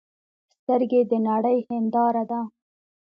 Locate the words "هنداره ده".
1.69-2.41